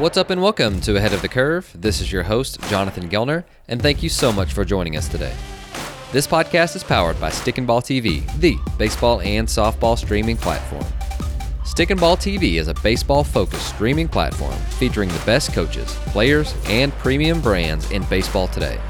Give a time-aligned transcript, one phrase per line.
[0.00, 1.70] What's up and welcome to Ahead of the Curve.
[1.74, 5.34] This is your host, Jonathan Gelnar, and thank you so much for joining us today.
[6.10, 10.86] This podcast is powered by Stick and Ball TV, the baseball and softball streaming platform.
[11.66, 16.54] Stick and Ball TV is a baseball focused streaming platform featuring the best coaches, players,
[16.64, 18.80] and premium brands in baseball today.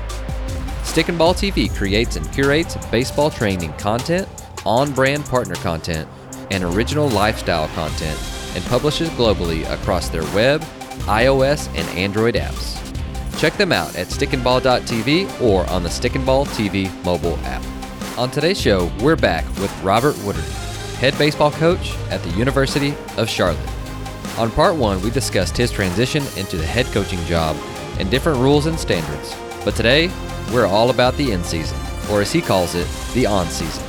[0.84, 4.28] Stick and Ball TV creates and curates baseball training content,
[4.64, 6.08] on brand partner content,
[6.52, 8.16] and original lifestyle content,
[8.54, 10.64] and publishes globally across their web,
[11.02, 12.76] iOS, and Android apps.
[13.38, 17.64] Check them out at stickandball.tv or on the Stick and Ball TV mobile app.
[18.18, 20.44] On today's show, we're back with Robert Woodard,
[20.98, 23.58] head baseball coach at the University of Charlotte.
[24.38, 27.56] On part one, we discussed his transition into the head coaching job
[27.98, 29.34] and different rules and standards.
[29.64, 30.10] But today,
[30.52, 31.78] we're all about the in season,
[32.10, 33.84] or as he calls it, the on season.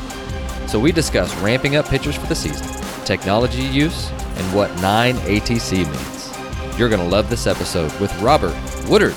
[0.68, 2.68] So we discuss ramping up pitchers for the season,
[3.04, 6.21] technology use, and what 9 ATC means.
[6.78, 8.56] You're going to love this episode with Robert
[8.90, 9.14] Woodard.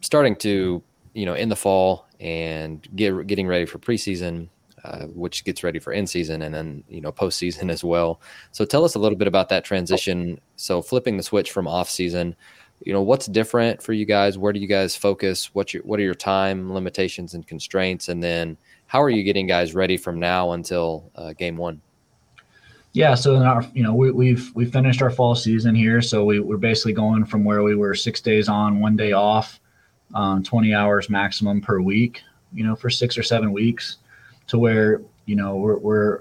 [0.00, 0.82] Starting to,
[1.14, 4.48] you know, in the fall and get, getting ready for preseason,
[4.84, 8.20] uh, which gets ready for in season and then, you know, postseason as well.
[8.52, 10.40] So tell us a little bit about that transition.
[10.56, 12.36] So flipping the switch from off season,
[12.82, 14.36] you know, what's different for you guys?
[14.36, 15.54] Where do you guys focus?
[15.54, 18.08] What's your, what are your time limitations and constraints?
[18.08, 21.80] And then how are you getting guys ready from now until uh, game one?
[22.94, 26.24] Yeah, so in our, you know, we, we've we finished our fall season here, so
[26.24, 29.58] we, we're basically going from where we were six days on, one day off,
[30.14, 33.96] um, 20 hours maximum per week, you know, for six or seven weeks,
[34.46, 36.20] to where you know we're we're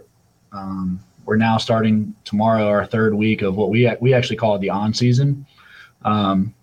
[0.51, 4.71] um, we're now starting tomorrow our third week of what we we actually call the
[4.71, 5.45] on season.
[6.03, 6.55] Um,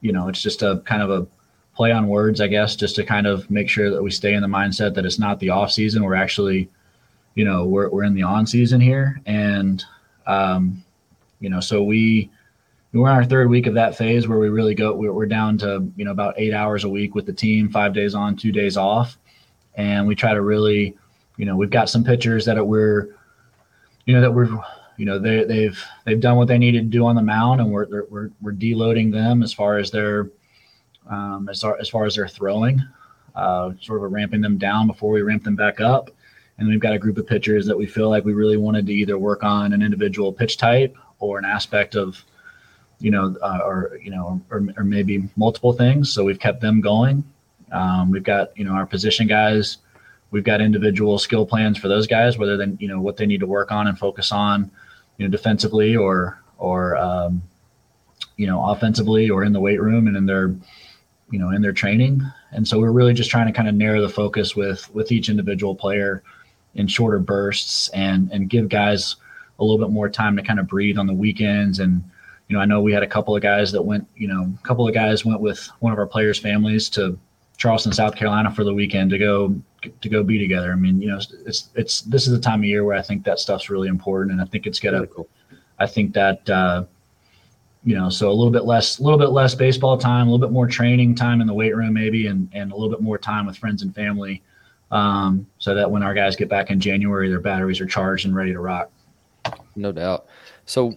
[0.00, 1.26] you know, it's just a kind of a
[1.74, 4.42] play on words, I guess, just to kind of make sure that we stay in
[4.42, 6.04] the mindset that it's not the off season.
[6.04, 6.70] We're actually
[7.36, 9.20] you know we're, we're in the on season here.
[9.26, 9.84] And
[10.26, 10.82] um,
[11.38, 12.30] you know so we
[12.92, 15.88] we're in our third week of that phase where we really go we're, down to
[15.96, 18.76] you know about eight hours a week with the team five days on two days
[18.76, 19.18] off.
[19.74, 20.96] And we try to really
[21.36, 23.14] you know we've got some pitchers that we're
[24.06, 24.48] you know that we're
[24.96, 27.70] you know they, they've they've done what they needed to do on the mound and
[27.70, 30.30] we're we're, we're deloading them as far as their
[31.10, 32.82] um, as, far, as far as their throwing
[33.34, 36.10] uh, sort of ramping them down before we ramp them back up
[36.58, 38.92] and we've got a group of pitchers that we feel like we really wanted to
[38.92, 42.24] either work on an individual pitch type or an aspect of,
[42.98, 46.12] you know, uh, or you know, or, or maybe multiple things.
[46.12, 47.24] So we've kept them going.
[47.72, 49.78] Um, we've got you know our position guys.
[50.30, 53.40] We've got individual skill plans for those guys, whether then you know what they need
[53.40, 54.70] to work on and focus on,
[55.18, 57.42] you know, defensively or or um,
[58.36, 60.54] you know offensively or in the weight room and in their
[61.30, 62.22] you know in their training.
[62.52, 65.28] And so we're really just trying to kind of narrow the focus with with each
[65.28, 66.22] individual player
[66.76, 69.16] in shorter bursts and and give guys
[69.58, 71.78] a little bit more time to kind of breathe on the weekends.
[71.78, 72.04] And
[72.48, 74.66] you know i know we had a couple of guys that went you know a
[74.66, 77.18] couple of guys went with one of our players families to
[77.56, 79.52] charleston south carolina for the weekend to go
[80.00, 80.72] to go be together.
[80.72, 83.24] I mean you know it's it's this is the time of year where i think
[83.24, 84.32] that stuff's really important.
[84.32, 85.28] And i think it's gonna cool.
[85.78, 86.84] i think that uh
[87.84, 90.44] you know so a little bit less a little bit less baseball time a little
[90.44, 93.18] bit more training time in the weight room maybe and and a little bit more
[93.18, 94.42] time with friends and family
[94.90, 98.34] um, so that when our guys get back in January, their batteries are charged and
[98.34, 98.90] ready to rock.
[99.74, 100.26] No doubt.
[100.64, 100.94] So,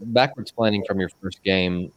[0.00, 1.92] backwards planning from your first game,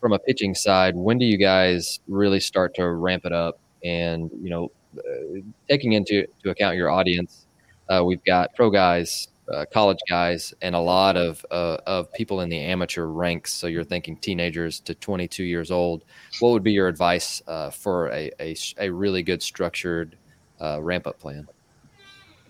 [0.00, 3.58] from a pitching side, when do you guys really start to ramp it up?
[3.84, 7.46] And you know, uh, taking into to account your audience,
[7.88, 12.40] uh, we've got pro guys, uh, college guys, and a lot of uh, of people
[12.40, 13.52] in the amateur ranks.
[13.52, 16.04] So you're thinking teenagers to 22 years old.
[16.40, 20.16] What would be your advice uh, for a, a, a really good structured
[20.60, 21.48] uh, ramp up plan?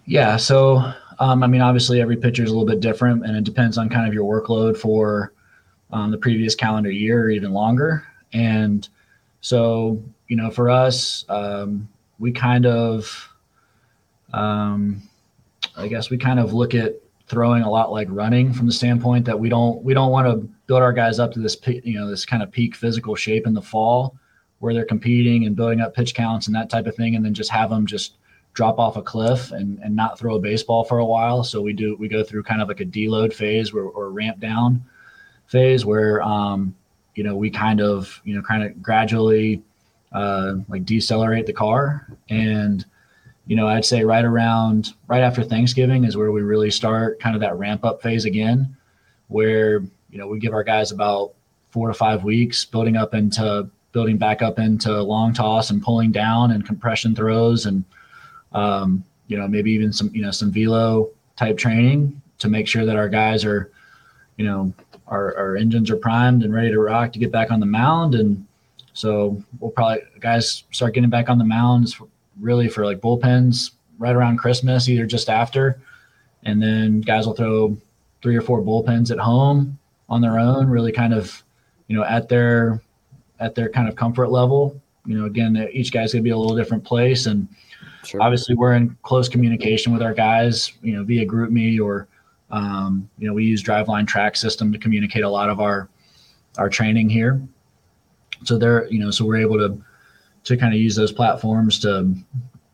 [0.06, 0.37] Yeah.
[0.37, 3.78] So, um, I mean, obviously every pitcher is a little bit different and it depends
[3.78, 5.32] on kind of your workload for
[5.91, 8.06] um, the previous calendar year or even longer.
[8.32, 8.87] And
[9.41, 11.88] so, you know, for us, um,
[12.19, 13.31] we kind of,
[14.32, 15.03] um,
[15.76, 16.94] I guess we kind of look at
[17.26, 20.48] throwing a lot like running from the standpoint that we don't, we don't want to
[20.66, 23.54] build our guys up to this, you know, this kind of peak physical shape in
[23.54, 24.16] the fall
[24.65, 27.34] where they're competing and building up pitch counts and that type of thing, and then
[27.34, 28.15] just have them just
[28.55, 31.45] drop off a cliff and, and not throw a baseball for a while.
[31.45, 34.41] So we do we go through kind of like a deload phase where, or ramp
[34.41, 34.83] down
[35.47, 36.75] phase where um,
[37.15, 39.63] you know we kind of you know kind of gradually
[40.13, 42.87] uh, like decelerate the car and
[43.47, 47.34] you know I'd say right around right after Thanksgiving is where we really start kind
[47.34, 48.75] of that ramp up phase again,
[49.28, 51.34] where you know we give our guys about
[51.71, 56.13] four to five weeks building up into building back up into long toss and pulling
[56.13, 57.83] down and compression throws and
[58.53, 62.85] um, you know maybe even some you know some velo type training to make sure
[62.85, 63.71] that our guys are
[64.37, 64.73] you know,
[65.07, 68.15] our, our engines are primed and ready to rock to get back on the mound.
[68.15, 68.47] And
[68.93, 72.01] so we'll probably guys start getting back on the mounds
[72.41, 75.81] really for like bullpens right around Christmas, either just after,
[76.45, 77.77] and then guys will throw
[78.23, 81.43] three or four bullpens at home on their own, really kind of,
[81.87, 82.81] you know, at their
[83.45, 84.81] at their kind of comfort level.
[85.07, 87.47] You know, again, each guy's gonna be a little different place, and
[88.05, 88.23] sure.
[88.23, 92.09] obviously we're in close communication with our guys, you know, via GroupMe or
[92.51, 95.89] um, you know, we use Driveline TRAQ System to communicate a lot of our
[96.57, 97.43] our training here.
[98.45, 99.83] So they're, you know, so we're able to
[100.45, 102.15] to kind of use those platforms to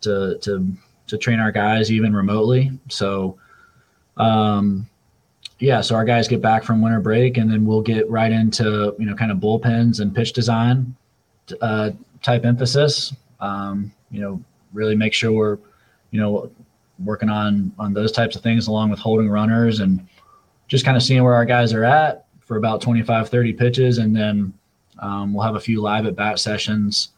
[0.02, 0.72] to to
[1.06, 2.78] to train our guys even remotely.
[2.88, 3.38] So
[4.18, 4.86] um
[5.60, 8.94] yeah, so our guys get back from winter break and then we'll get right into,
[8.98, 10.96] you know, kind of bullpens and pitch design
[11.60, 11.90] uh,
[12.22, 13.14] type emphasis.
[13.40, 14.42] Um, you know,
[14.72, 15.58] really make sure we're,
[16.10, 16.50] you know,
[17.04, 20.06] working on on those types of things along with holding runners and
[20.66, 24.14] just kind of seeing where our guys are at for about 25 30 pitches and
[24.14, 24.52] then
[24.98, 27.10] um, we'll have a few live at bat sessions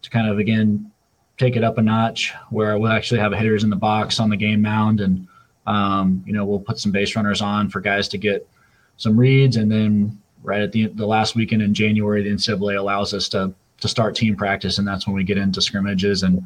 [0.00, 0.90] to kind of again
[1.36, 4.36] take it up a notch where we'll actually have hitters in the box on the
[4.36, 5.28] game mound and
[5.66, 8.48] um, you know we'll put some base runners on for guys to get
[8.96, 13.12] some reads and then right at the, the last weekend in january the ncaa allows
[13.12, 16.42] us to to start team practice and that's when we get into scrimmages and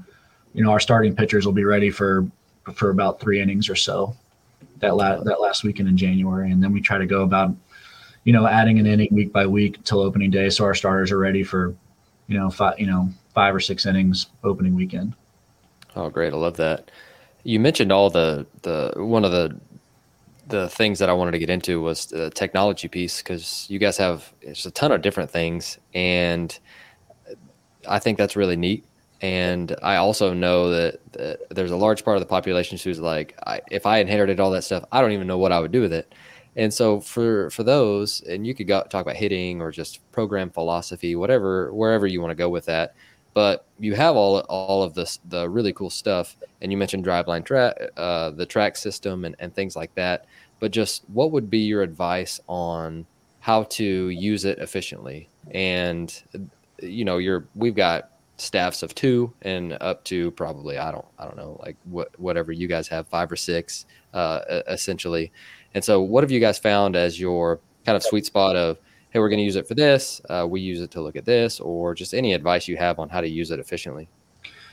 [0.55, 2.27] you know our starting pitchers will be ready for
[2.75, 4.17] for about three innings or so
[4.81, 7.55] that la- that last weekend in January, and then we try to go about
[8.25, 11.19] you know adding an inning week by week till opening day, so our starters are
[11.19, 11.75] ready for
[12.27, 15.15] you know five you know five or six innings opening weekend.
[15.97, 16.33] Oh, great!
[16.33, 16.91] I love that.
[17.45, 19.57] You mentioned all the the one of the
[20.49, 23.97] the things that I wanted to get into was the technology piece because you guys
[23.97, 26.59] have it's a ton of different things, and
[27.89, 28.85] I think that's really neat
[29.21, 33.39] and I also know that, that, there's a large part of the population who's like,
[33.47, 35.83] I, if I inherited all that stuff, I don't even know what I would do
[35.83, 36.15] with it.
[36.57, 40.51] And so for for those, and you could go talk about hitting or just program
[40.51, 42.95] philosophy, whatever, wherever you want to go with that.
[43.33, 47.45] But you have all all of this the really cool stuff, and you mentioned driveline
[47.45, 50.27] TRAQ, uh, the track system, and, and things like that.
[50.59, 53.07] But just what would be your advice on
[53.41, 55.29] how to use it efficiently?
[55.53, 56.13] And
[56.83, 61.25] you know, you're we've got staffs of two and up to probably I don't I
[61.25, 65.31] don't know like what whatever you guys have five or six uh, essentially.
[65.75, 68.79] And so, what have you guys found as your kind of sweet spot of
[69.11, 71.25] hey, we're going to use it for this, uh, we use it to look at
[71.25, 74.09] this, or just any advice you have on how to use it efficiently?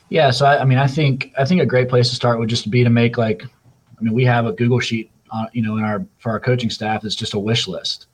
[0.10, 2.50] Yeah, so I, I mean, I think I think a great place to start would
[2.50, 5.78] just be to make like, I mean, we have a Google sheet, uh, you know,
[5.78, 7.04] in our for our coaching staff.
[7.04, 8.07] It's just a wish list,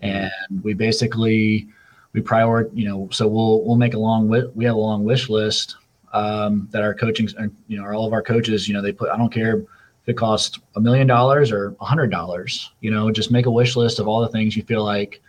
[0.00, 0.30] and
[0.62, 1.66] we basically
[2.12, 5.28] we prioritize, you know, so we'll we'll make a long we have a long wish
[5.28, 5.76] list
[6.12, 7.28] um, that our coaching,
[7.66, 9.10] you know, all of our coaches, you know, they put.
[9.10, 12.70] I don't care if it costs a million dollars or a hundred dollars.
[12.80, 15.20] You know, just make a wish list of all the things you feel like,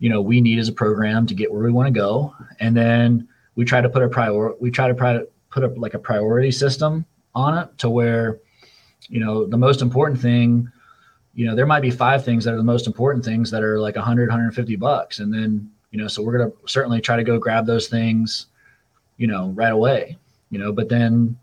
[0.00, 2.76] you know, we need as a program to get where we want to go, and
[2.76, 4.54] then we try to put a prior.
[4.60, 8.40] We try to put up like a priority system on it to where,
[9.08, 10.72] you know, the most important thing
[11.34, 13.80] you know there might be five things that are the most important things that are
[13.80, 17.24] like 100 150 bucks and then you know so we're going to certainly try to
[17.24, 18.46] go grab those things
[19.16, 20.18] you know right away
[20.50, 21.36] you know but then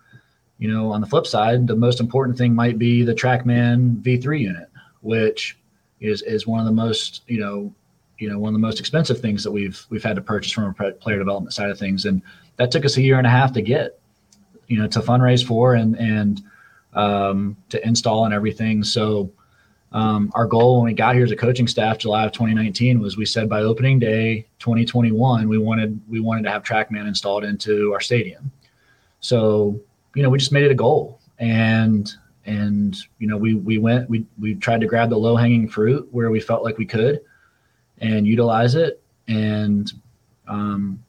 [0.58, 4.40] you know on the flip side the most important thing might be the trackman v3
[4.40, 4.70] unit
[5.02, 5.58] which
[6.00, 7.74] is is one of the most you know
[8.20, 10.76] you know one of the most expensive things that we've we've had to purchase from
[10.80, 12.06] a player development side of things.
[12.06, 12.22] And
[12.58, 14.00] that took us a year and a half to get
[14.68, 16.42] you know to fundraise for and and
[16.94, 18.84] um, to install and everything.
[18.84, 19.32] So
[19.92, 23.18] um, our goal when we got here as a coaching staff, July of 2019, was
[23.18, 27.94] we said by opening day 2021, we wanted we wanted to have TrackMan installed into
[27.94, 28.52] our stadium.
[29.20, 29.80] So
[30.16, 32.12] you know, we just made it a goal, and
[32.46, 36.08] and you know, we we went we we tried to grab the low hanging fruit
[36.12, 37.22] where we felt like we could,
[38.00, 39.02] and utilize it.
[39.28, 39.92] And
[40.48, 41.04] um,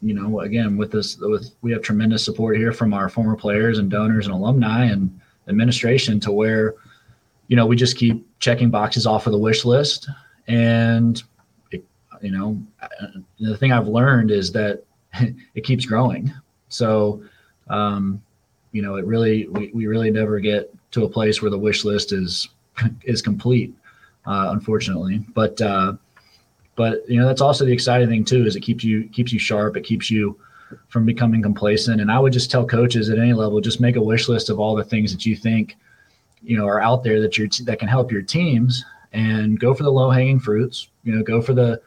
[0.00, 3.78] you know, again with this with we have tremendous support here from our former players
[3.78, 6.74] and donors and alumni and administration to where
[7.52, 10.08] you know, we just keep checking boxes off of the wish list.
[10.48, 11.22] And,
[11.70, 11.84] it,
[12.22, 12.58] you know,
[13.38, 14.82] the thing I've learned is that
[15.54, 16.32] it keeps growing.
[16.70, 17.22] So,
[17.68, 18.22] um,
[18.72, 21.84] you know, it really, we, we really never get to a place where the wish
[21.84, 22.48] list is,
[23.02, 23.74] is complete,
[24.24, 25.22] uh, unfortunately.
[25.34, 25.92] But, uh,
[26.76, 29.38] but you know, that's also the exciting thing too, is it keeps you, keeps you
[29.38, 29.76] sharp.
[29.76, 30.38] It keeps you
[30.88, 32.00] from becoming complacent.
[32.00, 34.58] And I would just tell coaches at any level, just make a wish list of
[34.58, 35.76] all the things that you think–
[36.42, 39.82] you know are out there that you that can help your teams and go for
[39.84, 41.80] the low hanging fruits you know go for the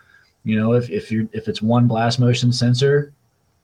[0.44, 3.12] you know if if you if it's one blast motion sensor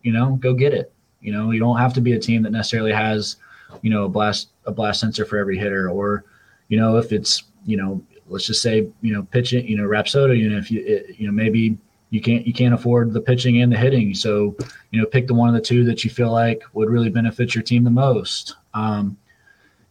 [0.01, 2.51] you know go get it you know you don't have to be a team that
[2.51, 3.37] necessarily has
[3.81, 6.25] you know a blast a blast sensor for every hitter or
[6.67, 10.37] you know if it's you know let's just say you know pitching you know Rapsodo
[10.37, 11.77] you know if you it, you know maybe
[12.09, 14.13] you can't you can't afford the pitching and the hitting.
[14.13, 14.55] So
[14.91, 17.55] you know pick the one of the two that you feel like would really benefit
[17.55, 18.55] your team the most.
[18.73, 19.17] Um,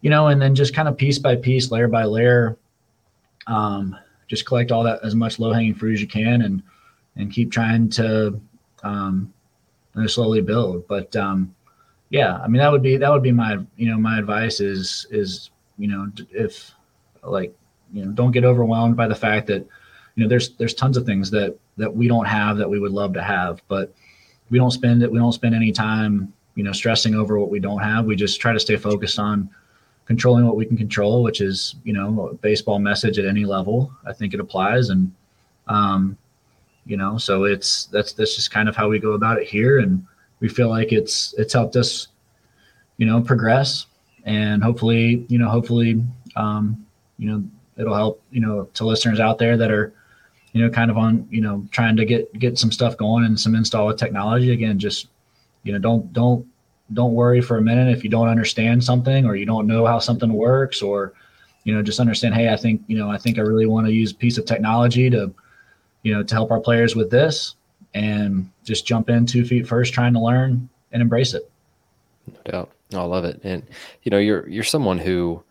[0.00, 2.56] you know and then just kind of piece by piece layer by layer
[3.46, 3.96] um,
[4.28, 6.62] just collect all that as much low hanging fruit as you can and
[7.16, 8.40] and keep trying to
[8.82, 9.32] um,
[10.06, 10.86] slowly build.
[10.88, 11.54] But um,
[12.10, 15.06] yeah i mean that would be that would be my you know my advice is
[15.10, 16.72] is you know if
[17.22, 17.54] like
[17.92, 19.66] you know don't get overwhelmed by the fact that
[20.14, 22.92] you know there's there's tons of things that that we don't have that we would
[22.92, 23.92] love to have but
[24.50, 27.60] we don't spend it we don't spend any time you know stressing over what we
[27.60, 28.04] don't have.
[28.04, 29.48] We just try to stay focused on
[30.04, 34.12] controlling what we can control which is you know baseball message at any level i
[34.12, 34.90] think it applies.
[34.90, 35.12] And
[35.68, 36.18] um
[36.86, 39.78] you know so it's that's that's just kind of how we go about it here.
[39.78, 40.04] And
[40.40, 42.08] we feel like it's it's helped us
[42.96, 43.86] you know progress
[44.24, 46.04] and hopefully you know hopefully
[46.36, 46.86] um
[47.18, 47.42] you know
[47.80, 49.92] it'll help you know to listeners out there that are
[50.52, 53.38] you know kind of on you know trying to get get some stuff going and
[53.38, 54.52] some install with technology.
[54.52, 55.08] Again just
[55.62, 56.46] you know don't don't
[56.92, 59.98] don't worry for a minute if you don't understand something or you don't know how
[59.98, 61.12] something works or
[61.64, 63.92] you know just understand hey i think you know i think i really want to
[63.92, 65.32] use a piece of technology to
[66.02, 67.54] you know to help our players with this
[67.94, 71.50] and just jump in two feet first trying to learn and embrace it.
[72.26, 72.70] No doubt.
[72.92, 73.40] I love it.
[73.44, 73.62] And
[74.02, 75.42] you know you're you're someone who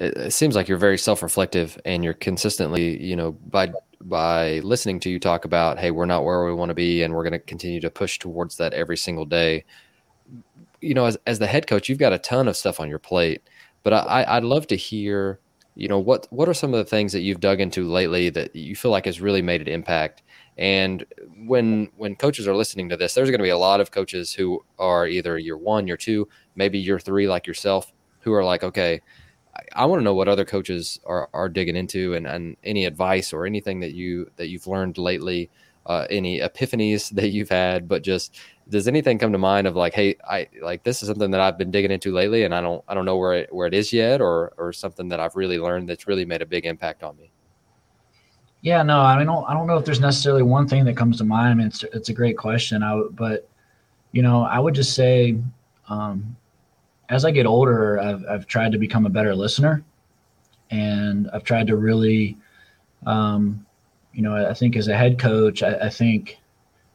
[0.00, 4.98] it, it seems like you're very self-reflective and you're consistently you know by by listening
[5.00, 7.32] to you talk about hey we're not where we want to be and we're going
[7.32, 9.64] to continue to push towards that every single day.
[10.80, 12.98] You know as, as the head coach you've got a ton of stuff on your
[12.98, 13.42] plate
[13.82, 15.38] but I, i'd love to hear
[15.74, 18.54] you know what what are some of the things that you've dug into lately that
[18.54, 20.22] you feel like has really made an impact?
[20.58, 21.04] And
[21.46, 24.34] when when coaches are listening to this there's going to be a lot of coaches
[24.34, 28.62] who are either year one year two maybe year three like yourself who are like
[28.62, 29.00] okay
[29.74, 33.32] I, want to know what other coaches are, are digging into and, and any advice
[33.32, 35.50] or anything that you that you've learned lately,
[35.86, 38.38] uh, any epiphanies that you've had, but just
[38.68, 41.58] does anything come to mind of like, hey, I like this is something that I've
[41.58, 43.92] been digging into lately, and I don't I don't know where it, where it is
[43.92, 47.16] yet, or or something that I've really learned that's really made a big impact on
[47.16, 47.30] me.
[48.62, 50.96] Yeah, no, I mean, I don't, I don't know if there's necessarily one thing that
[50.96, 51.48] comes to mind.
[51.48, 52.82] I mean, it's it's a great question.
[52.82, 53.48] I but
[54.12, 55.36] you know, I would just say,
[55.88, 56.36] um,
[57.10, 59.82] as I get older, I've, I've tried to become a better listener
[60.70, 62.38] and I've tried to really,
[63.04, 63.66] um,
[64.14, 66.38] you know, I think as a head coach, I, I, think,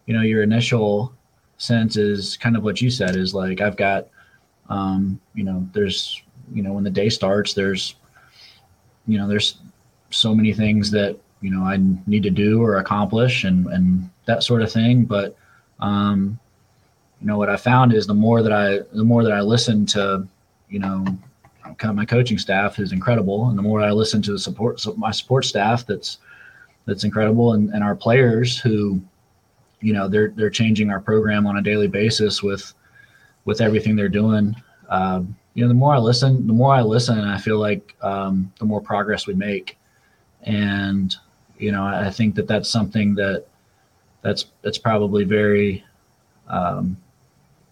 [0.06, 1.14] you know, your initial
[1.58, 4.08] sense is kind of what you said is like, I've got,
[4.70, 7.96] um, you know, there's, you know, when the day starts, there's,
[9.08, 9.58] you know, there's
[10.12, 14.44] so many things that, you know, I need to do or accomplish and, and that
[14.44, 15.04] sort of thing.
[15.04, 15.36] But,
[15.82, 16.40] um,
[17.22, 19.86] you know what I found is the more that I the more that I listen
[19.88, 20.28] to,
[20.70, 21.06] you know,
[21.78, 24.80] kind of my coaching staff is incredible, and the more I listen to the support
[24.80, 26.20] so my support staff that's
[26.86, 29.02] that's incredible, and, and our players who,
[29.82, 32.74] you know, they're they're changing our program on a daily basis with
[33.46, 34.56] with everything they're doing.
[34.90, 38.52] Um, you know, the more I listen, the more I listen, I feel like um,
[38.60, 39.78] the more progress we make,
[40.44, 41.16] and
[41.58, 43.46] you know, I think that that's something that
[44.22, 45.84] that's that's probably very
[46.48, 46.98] um,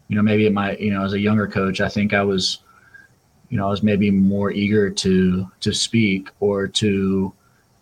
[0.08, 2.58] you know, maybe at my, you know, as a younger coach, I think I was,
[3.48, 7.32] you know, I was maybe more eager to to speak or to,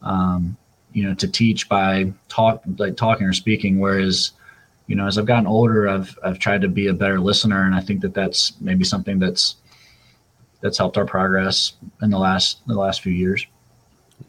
[0.03, 0.57] um,
[0.93, 3.81] you know, to teach by talk like talking or speaking.
[3.81, 4.33] Whereas,
[4.87, 7.75] you know, as I've gotten older, I've I've tried to be a better listener, and
[7.75, 9.57] I think that that's maybe something that's
[10.61, 13.47] that's helped our progress in the last the last few years.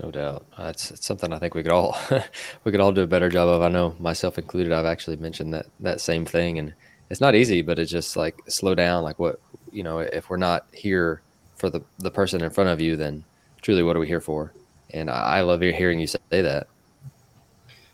[0.02, 1.98] No doubt, it's, it's something I think we could all
[2.64, 3.62] we could all do a better job of.
[3.62, 4.74] I know myself included.
[4.74, 6.74] I've actually mentioned that that same thing, and
[7.14, 9.04] it's not easy, but it's just like slow down.
[9.04, 9.40] Like what
[9.72, 11.22] you know, if we're not here
[11.56, 13.24] for the the person in front of you, then
[13.62, 14.52] truly, what are we here for?
[14.90, 16.66] And I, I love hearing you say that.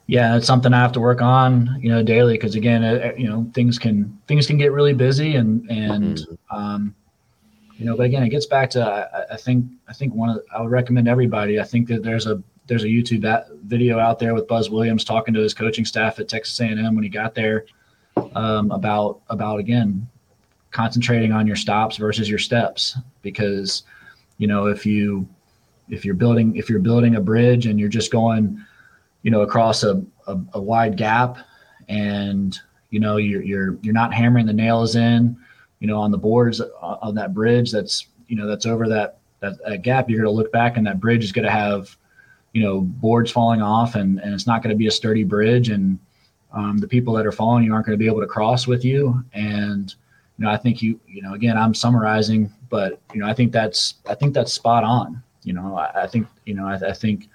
[0.08, 3.28] Yeah, it's something I have to work on, you know, daily because again, uh, you
[3.28, 6.58] know, things can things can get really busy and and mm-hmm.
[6.58, 6.96] um,
[7.76, 10.42] you know, but again, it gets back to I, I, think I think one of
[10.56, 11.60] I would recommend everybody.
[11.60, 15.34] I think that there's a there's a YouTube video out there with Buzz Williams talking
[15.34, 17.66] to his coaching staff at Texas A&M when he got there
[18.36, 20.08] um, about about again
[20.72, 22.98] concentrating on your stops versus your steps.
[23.22, 23.84] Because
[24.38, 25.28] you know if you
[25.90, 28.64] if you're building if you're building a bridge and you're just going
[29.24, 31.38] you know across a, a, a wide gap
[31.88, 32.60] and
[32.90, 35.36] you know you're you're you're not hammering the nails in
[35.80, 39.54] you know on the boards on that bridge that's you know that's over that that,
[39.66, 41.96] that gap you're going to look back and that bridge is going to have
[42.54, 45.70] you know boards falling off and and it's not going to be a sturdy bridge
[45.70, 46.00] and
[46.54, 48.84] um, the people that are following you aren't going to be able to cross with
[48.84, 49.96] you and
[50.38, 53.52] you know i think you you know again i'm summarizing but you know i think
[53.52, 56.94] that's i think that's spot on you know i, I think you know I, I,
[56.94, 57.30] think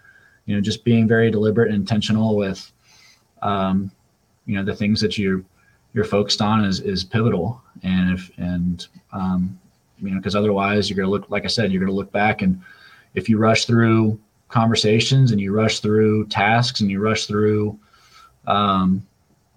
[0.47, 2.71] you know, just being very deliberate and intentional with,
[3.43, 3.91] um,
[4.47, 5.43] you know, the things that you're
[5.95, 7.63] you're focused on is is pivotal.
[7.83, 9.59] And if and um,
[10.01, 12.61] you know, because otherwise you're gonna look like I said, you're gonna look back and
[13.15, 14.19] if you rush through
[14.49, 17.79] conversations and you rush through tasks and you rush through,
[18.47, 19.07] um,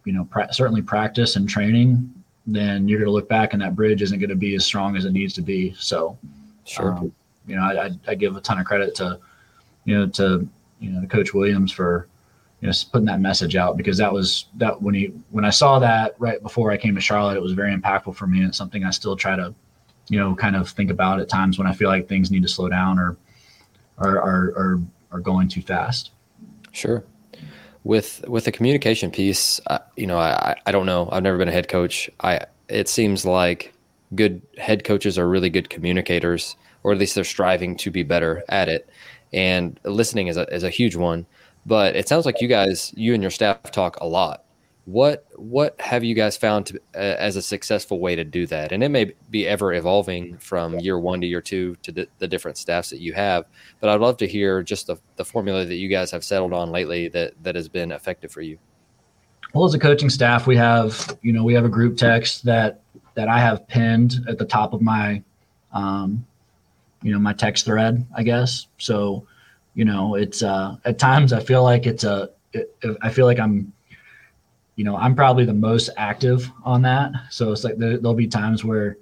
[0.05, 2.13] you know, pra- certainly practice and training,
[2.45, 4.95] then you're going to look back and that bridge isn't going to be as strong
[4.95, 5.75] as it needs to be.
[5.77, 6.17] So,
[6.63, 6.93] sure.
[6.93, 7.13] Um,
[7.45, 9.19] you know, I, I, give a ton of credit to,
[9.85, 10.47] you know, to,
[10.79, 12.07] you know, to Coach Williams for,
[12.61, 15.79] you know, putting that message out because that was that when he, when I saw
[15.79, 18.57] that right before I came to Charlotte, it was very impactful for me and it's
[18.57, 19.53] something I still try to,
[20.09, 22.49] you know, kind of think about at times when I feel like things need to
[22.49, 23.17] slow down or,
[23.97, 26.11] are, are, are, are going too fast.
[26.71, 27.03] Sure
[27.87, 31.07] with with the communication piece, uh, you know, I I don't know.
[31.11, 32.09] I've never been a head coach.
[32.19, 33.73] I it seems like
[34.13, 38.43] good head coaches are really good communicators, or at least they're striving to be better
[38.49, 38.89] at it.
[39.31, 41.25] And listening is a is a huge one.
[41.65, 44.43] But it sounds like you guys, you and your staff talk a lot
[44.87, 48.71] what what have you guys found to, uh, as a successful way to do that?
[48.71, 52.27] And it may be ever evolving from year one to year two to the, the
[52.27, 53.45] different staffs that you have
[53.81, 56.71] but i'd love to hear just the, the formula that you guys have settled on
[56.71, 58.57] lately that that has been effective for you.
[59.53, 62.79] Well as a coaching staff we have you know we have a group text that
[63.15, 65.21] that i have pinned at the top of my
[65.73, 66.25] um,
[67.03, 68.67] you know my text thread i guess.
[68.77, 69.27] So
[69.75, 73.37] you know it's uh at times i feel like it's a it, i feel like
[73.37, 73.73] i'm
[74.77, 77.11] you know, I'm probably the most active on that.
[77.31, 78.97] So it's like there, will be times where,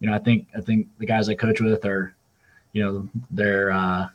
[0.00, 2.14] you know, I think I think the guys I coach with are,
[2.72, 4.08] you know, they're, uh,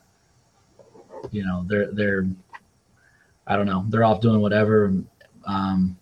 [1.32, 2.28] you know, they're they're,
[3.48, 4.94] I don't know, they're off doing whatever.
[5.48, 5.98] Um,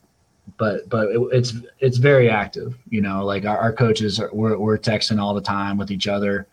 [0.58, 2.76] but but it, it's it's very active.
[2.90, 6.08] You know, like our, our coaches are we're, we're texting all the time with each
[6.08, 6.48] other.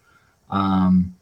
[0.51, 1.17] Um,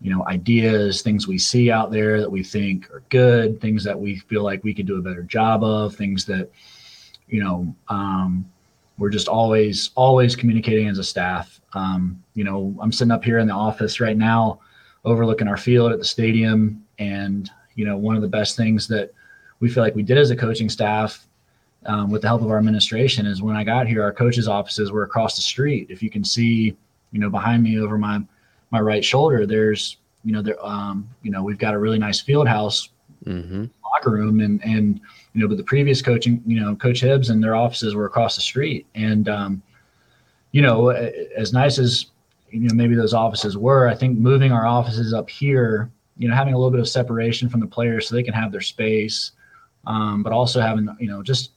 [0.00, 3.98] you know, ideas, things we see out there that we think are good, things that
[3.98, 6.50] we feel like we could do a better job of, things that
[7.28, 8.50] you know, um,
[8.98, 11.60] we're just always always communicating as a staff.
[11.74, 14.60] Um, you know, I'm sitting up here in the office right now,
[15.04, 19.12] overlooking our field at the stadium, and you know, one of the best things that
[19.60, 21.26] we feel like we did as a coaching staff,
[21.86, 24.92] um, with the help of our administration, is when I got here, our coaches' offices
[24.92, 25.86] were across the street.
[25.90, 26.76] If you can see,
[27.12, 28.20] you know, behind me over my
[28.70, 32.20] my right shoulder, there's you know there um, you know we've got a really nice
[32.20, 32.90] field house
[33.24, 33.66] mm-hmm.
[33.96, 35.00] Locker room and and
[35.32, 38.36] you know, but the previous coaching, you know, Coach Hibbs and their offices were across
[38.36, 38.86] the street.
[38.94, 39.62] And, um,
[40.52, 42.06] you know, as nice as,
[42.50, 46.34] you know, maybe those offices were, I think moving our offices up here, you know,
[46.34, 49.32] having a little bit of separation from the players so they can have their space,
[49.86, 51.50] um, but also having, you know, just,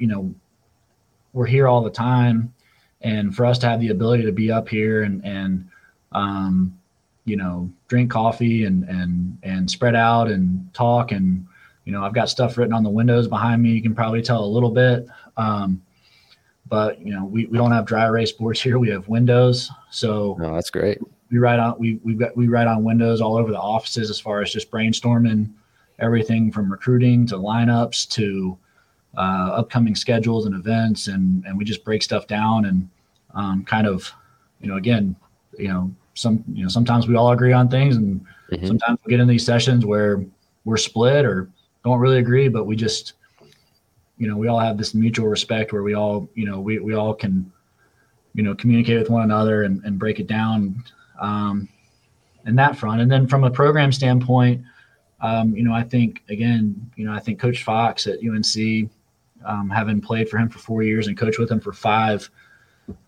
[0.00, 0.34] you know,
[1.34, 2.54] we're here all the time.
[3.02, 5.68] And for us to have the ability to be up here and, and,
[6.12, 6.78] um,
[7.26, 11.46] you know, drink coffee and, and, and spread out and talk and,
[11.86, 13.70] you know, I've got stuff written on the windows behind me.
[13.70, 15.06] You can probably tell a little bit.
[15.36, 15.80] Um,
[16.68, 18.78] but you know, we, we don't have dry erase boards here.
[18.78, 19.70] We have windows.
[19.90, 20.98] So no, that's great.
[21.30, 24.20] We write on we we've got we write on windows all over the offices as
[24.20, 25.50] far as just brainstorming
[25.98, 28.58] everything from recruiting to lineups to
[29.16, 32.88] uh, upcoming schedules and events and and we just break stuff down and
[33.34, 34.12] um, kind of
[34.60, 35.16] you know again
[35.58, 38.66] you know some you know sometimes we all agree on things and mm-hmm.
[38.66, 40.22] sometimes we get in these sessions where
[40.64, 41.48] we're split or
[41.86, 43.12] don't really agree, but we just,
[44.18, 46.94] you know, we all have this mutual respect where we all, you know, we, we
[46.94, 47.52] all can,
[48.34, 50.82] you know, communicate with one another and, and break it down
[51.20, 51.68] um,
[52.44, 53.00] in that front.
[53.02, 54.64] And then from a program standpoint,
[55.20, 58.90] um, you know, I think again, you know, I think Coach Fox at UNC,
[59.44, 62.28] um, having played for him for four years and coached with him for five,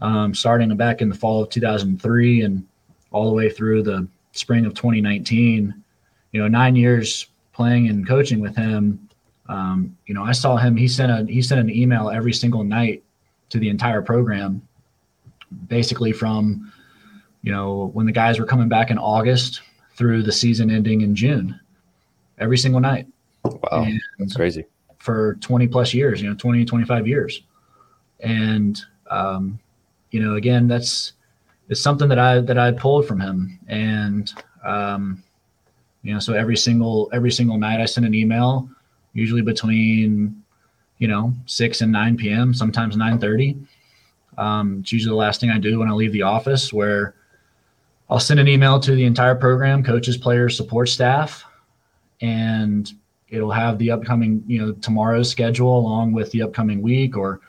[0.01, 2.65] um, starting back in the fall of 2003 and
[3.11, 5.75] all the way through the spring of 2019.
[6.31, 7.27] You know, nine years
[7.59, 9.09] playing and coaching with him,
[9.49, 10.77] um, you know, I saw him.
[10.77, 13.03] He sent a he sent an email every single night
[13.51, 14.63] to the entire program,
[15.67, 16.73] basically from,
[17.43, 19.63] you know, when the guys were coming back in August
[19.97, 21.59] through the season ending in June,
[22.39, 23.09] every single night.
[23.45, 24.65] Wow, and that's crazy.
[25.01, 27.43] For 20 plus years, you know, 20, 25 years,
[28.21, 29.59] and um,
[30.13, 31.15] you know, again, that's
[31.69, 34.33] it's something that I that I pulled from him, and
[34.65, 35.25] um,
[36.09, 38.67] you know so every single every single night i send an email
[39.13, 40.43] usually between
[40.97, 43.67] you know 6 and 9 p.m sometimes 9.30
[44.39, 47.15] um, it's usually the last thing i do when i leave the office where
[48.09, 51.45] i'll send an email to the entire program coaches players support staff
[52.23, 52.95] and
[53.29, 57.41] it'll have the upcoming you know tomorrow's schedule along with the upcoming week or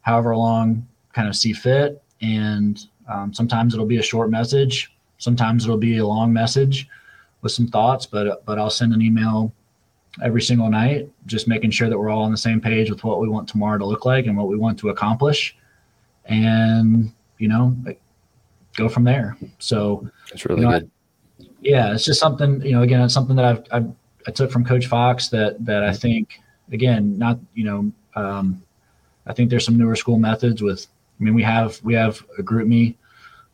[0.00, 2.02] however long kind of see fit.
[2.20, 6.88] And um, sometimes it'll be a short message sometimes it'll be a long message
[7.46, 9.52] with some thoughts, but but I'll send an email,
[10.22, 13.20] every single night, just making sure that we're all on the same page with what
[13.20, 15.56] we want tomorrow to look like and what we want to accomplish.
[16.24, 17.76] And, you know,
[18.76, 19.36] go from there.
[19.58, 20.90] So it's really you know, good.
[21.40, 23.92] I, yeah, it's just something, you know, again, it's something that I've, I've,
[24.26, 26.40] i took from coach Fox that, that I think,
[26.72, 28.62] again, not, you know, um,
[29.26, 30.86] I think there's some newer school methods with,
[31.20, 32.96] I mean, we have, we have a GroupMe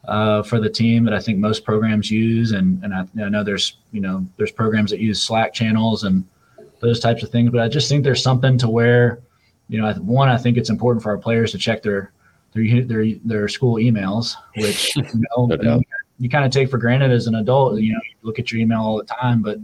[0.06, 2.52] uh, for the team that I think most programs use.
[2.52, 6.26] And, and I, I, know there's, you know, there's programs that use Slack channels and
[6.80, 9.20] those types of things, but I just think there's something to where,
[9.68, 12.12] you know, one, I think it's important for our players to check their,
[12.52, 15.80] their, their, their school emails, which, you know, no
[16.18, 18.60] you, kind of take for granted as an adult, you know, you look at your
[18.60, 19.58] email all the time, but,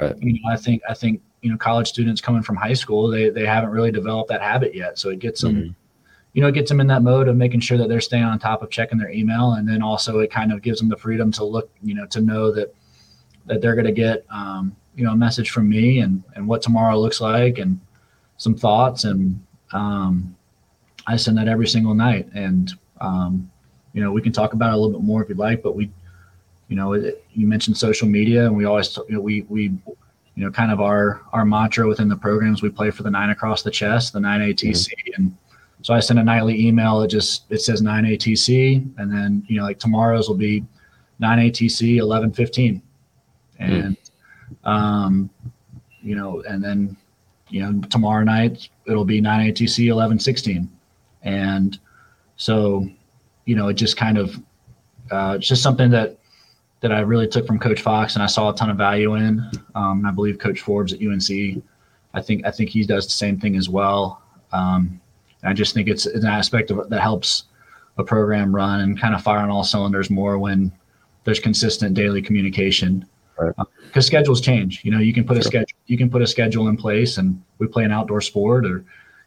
[0.00, 0.16] right.
[0.20, 3.30] you know, I think, I think, you know, college students coming from high school, they,
[3.30, 4.98] they haven't really developed that habit yet.
[4.98, 5.70] So it gets them, mm-hmm
[6.32, 8.38] you know, it gets them in that mode of making sure that they're staying on
[8.38, 11.32] top of checking their email, and then also it kind of gives them the freedom
[11.32, 12.74] to look, you know, to know that
[13.46, 16.62] that they're going to get, um, you know, a message from me and and what
[16.62, 17.80] tomorrow looks like, and
[18.36, 20.36] some thoughts, and um,
[21.06, 23.50] I send that every single night, and um,
[23.92, 25.74] you know, we can talk about it a little bit more if you'd like, but
[25.74, 25.90] we,
[26.68, 29.72] you know, it, you mentioned social media, and we always, you know, we we
[30.38, 33.30] you know, kind of our our mantra within the programs we play for the nine
[33.30, 35.22] across the chest, the nine ATC, mm-hmm.
[35.22, 35.36] and
[35.82, 37.02] so I send a nightly email.
[37.02, 40.64] It just it says 9 ATC, and then you know like tomorrow's will be
[41.18, 42.82] 9 ATC 11:15,
[43.58, 44.68] and mm.
[44.68, 45.30] um,
[46.02, 46.96] you know, and then
[47.48, 50.68] you know tomorrow night it'll be 9 ATC 11:16,
[51.22, 51.78] and
[52.36, 52.88] so
[53.44, 54.36] you know it just kind of
[55.10, 56.18] uh, it's just something that
[56.80, 59.42] that I really took from Coach Fox, and I saw a ton of value in.
[59.74, 61.62] Um, I believe Coach Forbes at UNC,
[62.14, 64.22] I think I think he does the same thing as well.
[64.52, 65.00] Um,
[65.42, 67.44] I just think it's an aspect of that helps
[67.96, 70.72] a program run and kind of fire on all cylinders more when
[71.24, 73.06] there's consistent daily communication.
[73.36, 73.96] Because right.
[73.96, 74.84] uh, schedules change.
[74.84, 75.40] You know, you can put sure.
[75.40, 78.66] a schedule you can put a schedule in place, and we play an outdoor sport,
[78.66, 78.84] or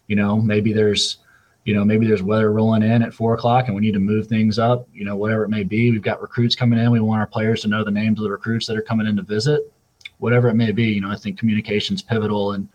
[0.07, 1.17] you know, maybe there's
[1.63, 4.27] you know maybe there's weather rolling in at four o'clock and we need to move
[4.27, 7.19] things up you know whatever it may be we've got recruits coming in we want
[7.19, 9.71] our players to know the names of the recruits that are coming in to visit
[10.17, 12.67] whatever it may be you know i think communication's pivotal and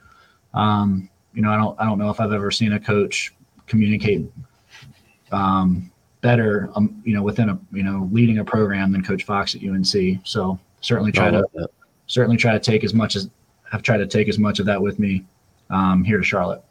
[0.54, 3.32] um, you know, I don't I don't know if I've ever seen a coach
[3.66, 4.24] communicate
[5.30, 9.54] um, better, um, you know, within a you know leading a program than Coach Fox
[9.54, 10.20] at UNC.
[10.24, 11.68] So certainly try to that.
[12.06, 13.28] certainly try to take as much as
[13.70, 15.24] I've tried to take as much of that with me
[15.68, 16.64] um, here to Charlotte.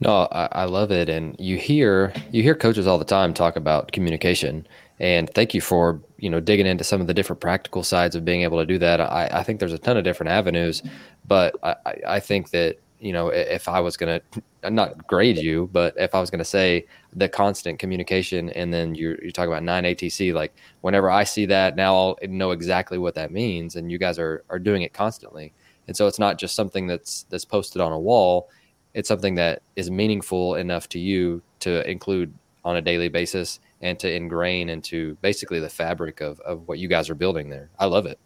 [0.00, 3.56] No, I, I, love it, and you hear you hear coaches all the time talk
[3.56, 4.64] about communication,
[5.00, 8.24] and thank you for you know digging into some of the different practical sides of
[8.24, 9.00] being able to do that.
[9.00, 10.84] I, I think there's a ton of different avenues,
[11.26, 14.20] but I, I think that you know, if I was going
[14.62, 18.72] to not grade you, but if I was going to say the constant communication and
[18.72, 22.52] then you're, you're talking about 9 ATC, like whenever I see that, now I'll know
[22.52, 23.74] exactly what that means.
[23.74, 25.52] And you guys are, are doing it constantly.
[25.88, 28.48] And so it's not just something that's, that's posted on a wall.
[28.94, 32.32] It's something that is meaningful enough to you to include
[32.64, 36.86] on a daily basis and to ingrain into basically the fabric of, of what you
[36.86, 37.68] guys are building there.
[37.80, 38.20] I love it.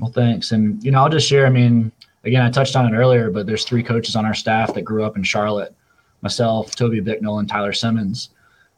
[0.00, 0.50] Well, thanks.
[0.50, 1.92] And, you know, I'll just share, I mean,
[2.28, 5.02] again, I touched on it earlier, but there's three coaches on our staff that grew
[5.02, 5.74] up in Charlotte
[6.20, 8.30] myself, Toby Bicknell, and Tyler Simmons.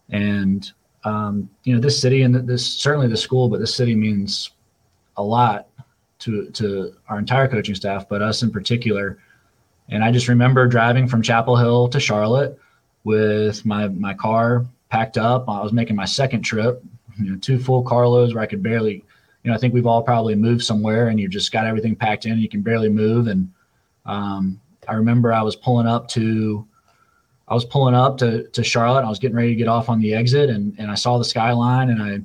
[0.08, 0.70] And,
[1.04, 4.50] um, you know, this city and this certainly the school, but this city means
[5.16, 5.68] a lot
[6.20, 9.18] to, to our entire coaching staff, but us in particular.
[9.88, 12.58] And I just remember driving from Chapel Hill to Charlotte
[13.04, 15.48] with my, my car packed up.
[15.48, 16.82] I was making my second trip,
[17.18, 19.04] you know, two full carloads where I could barely
[19.42, 22.26] you know, I think we've all probably moved somewhere and you've just got everything packed
[22.26, 23.26] in and you can barely move.
[23.26, 23.50] And
[24.04, 26.66] um, I remember I was pulling up to,
[27.48, 29.04] I was pulling up to, to Charlotte.
[29.04, 31.24] I was getting ready to get off on the exit and, and I saw the
[31.24, 32.20] skyline and I,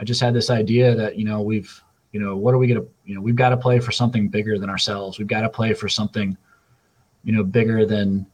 [0.00, 2.80] I just had this idea that, you know, we've, you know, what are we going
[2.80, 5.18] to, you know, we've got to play for something bigger than ourselves.
[5.18, 6.36] We've got to play for something,
[7.24, 8.26] you know, bigger than,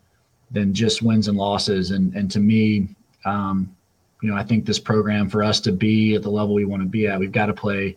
[0.53, 1.91] than just wins and losses.
[1.91, 2.89] And, and to me,
[3.25, 3.75] um,
[4.23, 6.83] you know, I think this program for us to be at the level we want
[6.83, 7.97] to be at, we've got to play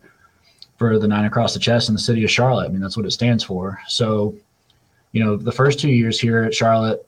[0.77, 2.65] for the nine across the chest in the city of Charlotte.
[2.65, 3.79] I mean, that's what it stands for.
[3.87, 4.35] So,
[5.13, 7.07] you know, the first two years here at Charlotte,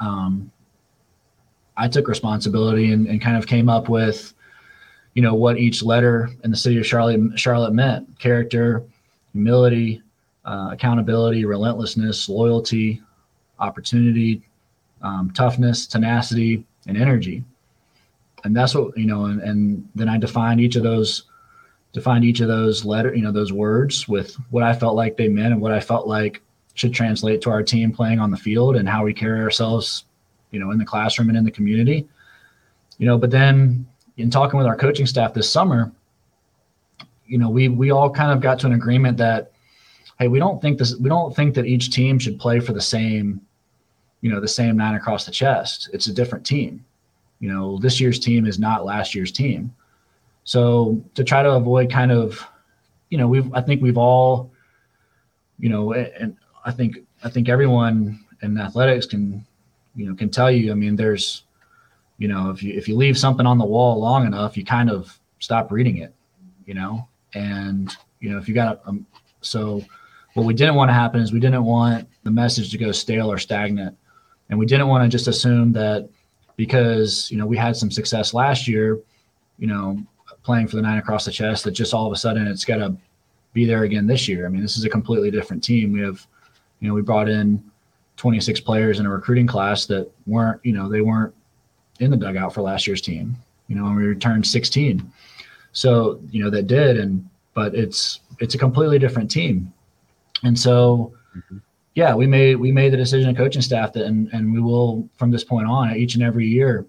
[0.00, 0.50] um,
[1.76, 4.32] I took responsibility and, and kind of came up with,
[5.14, 8.82] you know, what each letter in the city of Charlotte Charlotte meant: character,
[9.32, 10.02] humility,
[10.44, 13.02] uh, accountability, relentlessness, loyalty,
[13.58, 14.42] opportunity,
[15.02, 17.44] um, toughness, tenacity, and energy.
[18.44, 19.26] And that's what you know.
[19.26, 21.24] And, and then I defined each of those
[21.92, 25.16] to find each of those letter, you know, those words with what I felt like
[25.16, 26.40] they meant and what I felt like
[26.74, 30.04] should translate to our team playing on the field and how we carry ourselves,
[30.50, 32.08] you know, in the classroom and in the community.
[32.98, 35.90] You know, but then in talking with our coaching staff this summer,
[37.26, 39.52] you know, we we all kind of got to an agreement that
[40.20, 42.80] hey, we don't think this, we don't think that each team should play for the
[42.80, 43.40] same,
[44.20, 45.88] you know, the same nine across the chest.
[45.94, 46.84] It's a different team.
[47.40, 49.74] You know, this year's team is not last year's team.
[50.44, 52.44] So to try to avoid kind of,
[53.08, 54.52] you know, we've, I think we've all,
[55.58, 59.46] you know, and I think, I think everyone in athletics can,
[59.94, 61.44] you know, can tell you, I mean, there's,
[62.18, 64.90] you know, if you, if you leave something on the wall long enough, you kind
[64.90, 66.14] of stop reading it,
[66.66, 69.06] you know, and, you know, if you got, um,
[69.40, 69.82] so
[70.34, 73.30] what we didn't want to happen is we didn't want the message to go stale
[73.30, 73.96] or stagnant.
[74.48, 76.08] And we didn't want to just assume that
[76.56, 79.00] because, you know, we had some success last year,
[79.58, 79.98] you know,
[80.50, 82.78] playing for the nine across the chest, that just all of a sudden it's got
[82.78, 82.92] to
[83.52, 84.46] be there again this year.
[84.46, 85.92] I mean, this is a completely different team.
[85.92, 86.26] We have,
[86.80, 87.62] you know, we brought in
[88.16, 91.32] 26 players in a recruiting class that weren't, you know, they weren't
[92.00, 93.36] in the dugout for last year's team,
[93.68, 95.08] you know, and we returned 16.
[95.70, 96.98] So, you know, that did.
[96.98, 99.72] And, but it's, it's a completely different team.
[100.42, 101.58] And so, mm-hmm.
[101.94, 105.08] yeah, we made we made the decision, of coaching staff, that and and we will
[105.16, 106.86] from this point on, each and every year,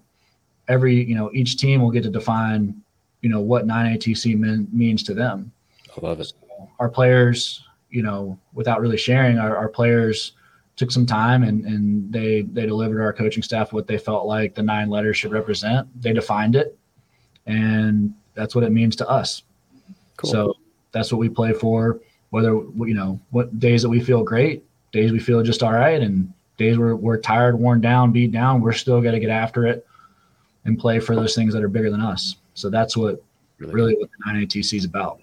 [0.66, 2.82] every you know each team will get to define,
[3.22, 5.52] you know, what nine ATC mean, means to them.
[5.96, 6.26] I love it.
[6.26, 10.32] So our players, you know, without really sharing, our, our players
[10.76, 14.54] took some time and and they they delivered our coaching staff what they felt like
[14.54, 15.88] the nine letters should represent.
[16.00, 16.78] They defined it,
[17.46, 19.42] and that's what it means to us.
[20.16, 20.30] Cool.
[20.30, 20.54] So
[20.92, 22.00] that's what we play for
[22.32, 26.00] whether you know what days that we feel great, days we feel just all right,
[26.00, 29.66] and days where we're tired, worn down, beat down, we're still got to get after
[29.66, 29.86] it
[30.64, 32.36] and play for those things that are bigger than us.
[32.54, 33.22] So that's what
[33.58, 35.20] really, really what the nine ATC is about.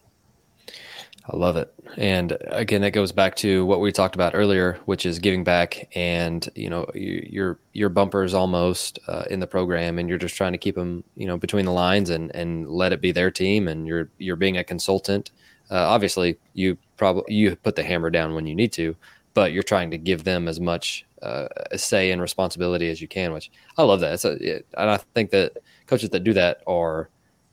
[1.31, 1.71] I love it.
[1.97, 5.87] And again, that goes back to what we talked about earlier, which is giving back.
[5.95, 10.53] And you know, your your bumpers almost uh, in the program, and you're just trying
[10.53, 13.67] to keep them, you know, between the lines and and let it be their team.
[13.67, 15.31] And you're you're being a consultant.
[15.69, 18.95] Uh, obviously, you probably you put the hammer down when you need to,
[19.33, 23.33] but you're trying to give them as much uh, say and responsibility as you can.
[23.33, 24.23] Which I love that.
[24.25, 27.09] A, it, and I think that coaches that do that are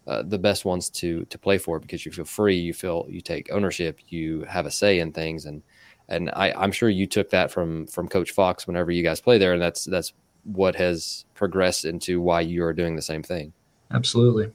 [0.07, 3.21] uh, the best ones to to play for because you feel free, you feel you
[3.21, 5.63] take ownership, you have a say in things, and
[6.09, 9.39] and I, I'm sure you took that from from Coach Fox whenever you guys play
[9.39, 10.13] there, and that's that's
[10.45, 13.53] what has progressed into why you are doing the same thing.
[13.91, 14.53] Absolutely.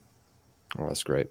[0.79, 1.27] Oh, that's great.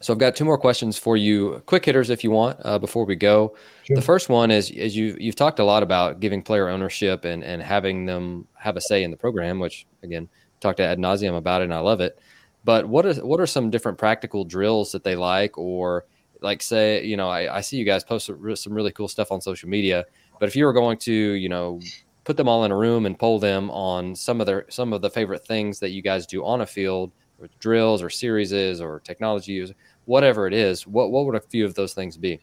[0.00, 3.04] So I've got two more questions for you, quick hitters if you want, uh, before
[3.04, 3.54] we go.
[3.84, 3.94] Sure.
[3.94, 7.44] The first one is, as you you've talked a lot about giving player ownership and
[7.44, 10.28] and having them have a say in the program, which again
[10.60, 12.18] talked to ad nauseum about it, and I love it.
[12.64, 16.06] But what are what are some different practical drills that they like, or
[16.40, 19.40] like say, you know, I, I see you guys post some really cool stuff on
[19.40, 20.04] social media.
[20.38, 21.80] But if you were going to, you know,
[22.24, 25.02] put them all in a room and poll them on some of their some of
[25.02, 27.12] the favorite things that you guys do on a field,
[27.58, 29.72] drills or series or technology use,
[30.04, 32.40] whatever it is, what what would a few of those things be?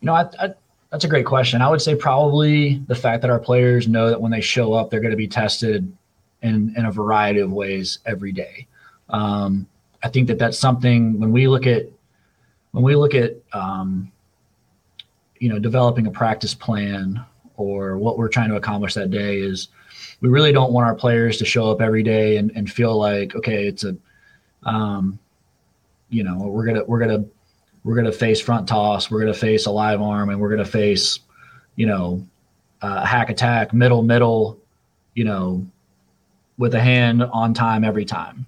[0.00, 0.54] You know, I, I,
[0.90, 1.62] that's a great question.
[1.62, 4.90] I would say probably the fact that our players know that when they show up,
[4.90, 5.90] they're going to be tested
[6.42, 8.66] in in a variety of ways every day.
[9.08, 9.66] Um,
[10.02, 11.86] I think that that's something when we look at
[12.72, 14.10] when we look at um,
[15.38, 17.24] you know developing a practice plan
[17.56, 19.68] or what we're trying to accomplish that day is
[20.20, 23.34] we really don't want our players to show up every day and, and feel like
[23.34, 23.96] okay it's a
[24.66, 25.18] um,
[26.08, 27.24] you know, we're gonna we're gonna
[27.84, 31.20] we're gonna face front toss, we're gonna face a live arm, and we're gonna face,
[31.76, 32.26] you know,
[32.82, 34.58] uh, hack attack, middle middle,
[35.14, 35.66] you know,
[36.58, 38.46] with a hand on time every time,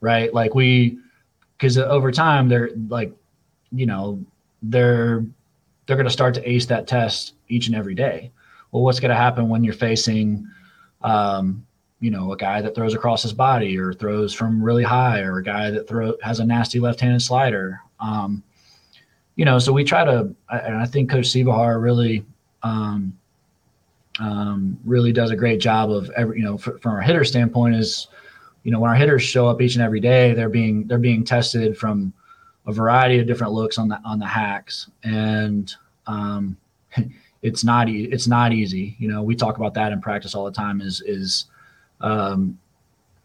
[0.00, 0.32] right?
[0.32, 0.98] Like we,
[1.56, 3.12] because over time they're like,
[3.72, 4.24] you know,
[4.62, 5.24] they're
[5.86, 8.30] they're gonna start to ace that test each and every day.
[8.72, 10.46] Well, what's gonna happen when you're facing
[11.02, 11.66] um,
[12.00, 15.38] you know, a guy that throws across his body or throws from really high or
[15.38, 17.80] a guy that throw has a nasty left-handed slider.
[18.00, 18.42] Um,
[19.36, 22.24] you know, so we try to, and I think Coach Siebehar really,
[22.62, 23.16] um,
[24.18, 28.08] um, really does a great job of every, you know, from our hitter standpoint is,
[28.62, 31.24] you know, when our hitters show up each and every day, they're being, they're being
[31.24, 32.12] tested from
[32.66, 34.90] a variety of different looks on the, on the hacks.
[35.02, 35.74] And,
[36.06, 36.56] um,
[37.42, 38.96] it's not, it's not easy.
[38.98, 41.46] You know, we talk about that in practice all the time is, is,
[42.00, 42.58] um,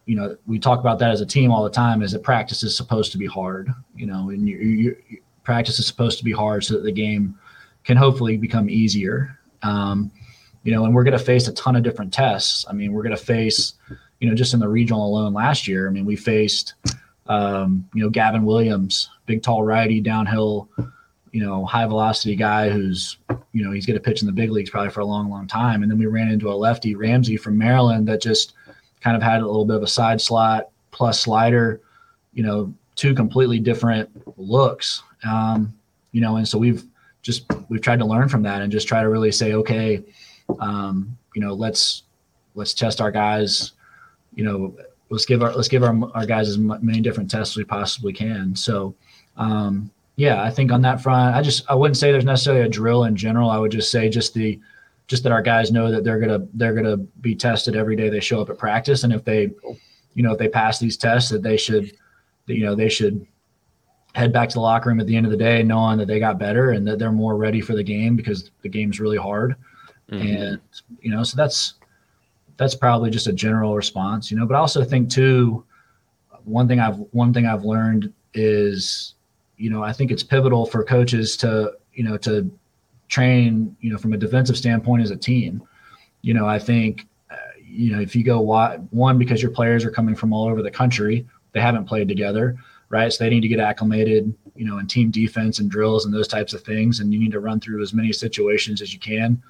[0.06, 2.02] you know, we talk about that as a team all the time.
[2.02, 4.98] Is that practice is supposed to be hard, you know, and you, you,
[5.44, 7.38] practice is supposed to be hard so that the game
[7.84, 9.38] can hopefully become easier.
[9.64, 10.12] Um,
[10.64, 12.66] you know, and we're going to face a ton of different tests.
[12.68, 13.74] I mean, we're going to face,
[14.20, 15.88] you know, just in the regional alone last year.
[15.88, 16.76] I mean, we faced,
[17.28, 20.70] um, you know, Gavin Williams, big tall righty downhill,
[21.32, 23.18] you know, high velocity guy who's,
[23.52, 25.48] you know, he's going to pitch in the big leagues probably for a long, long
[25.48, 25.82] time.
[25.82, 28.54] And then we ran into a lefty, Ramsey from Maryland, that just
[29.02, 31.82] kind of had a little bit of a side slot plus slider,
[32.34, 35.04] you know, two completely different looks.
[35.24, 35.74] Um,
[36.12, 36.86] you know, and so we've
[37.22, 40.02] just we've tried to learn from that and just try to really say, okay,
[40.60, 42.04] um, you know, let's
[42.54, 43.74] let's test our guys.
[44.36, 44.78] You know,
[45.10, 48.14] let's give our let's give our our guys as many different tests as we possibly
[48.14, 48.56] can.
[48.56, 48.96] So,
[49.38, 52.70] um, yeah, I think on that front, I just I wouldn't say there's necessarily a
[52.70, 53.50] drill in general.
[53.50, 54.60] I would just say just the
[55.08, 58.20] just that our guys know that they're gonna they're gonna be tested every day they
[58.20, 59.52] show up at practice, and if they,
[60.14, 61.92] you know, if they pass these tests, that they should,
[62.48, 63.26] you know, they should
[64.16, 66.20] head back to the locker room at the end of the day knowing that they
[66.20, 69.58] got better and that they're more ready for the game because the game's really hard.
[70.10, 70.28] Mm-hmm.
[70.28, 70.62] And
[71.02, 71.76] you know, so that's
[72.58, 74.46] that's probably just a general response, you know.
[74.46, 75.66] But I also think too,
[76.44, 79.16] one thing I've one thing I've learned is,
[79.58, 82.50] you know, I think it's pivotal for coaches to, you know, to
[83.08, 85.64] train, you know, from a defensive standpoint as a team.
[86.22, 88.42] You know, I think, uh, you know, if you go
[88.92, 92.58] one because your players are coming from all over the country, they haven't played together,
[92.90, 93.12] right?
[93.12, 96.28] So they need to get acclimated, you know, in team defense and drills and those
[96.28, 99.42] types of things, and you need to run through as many situations as you can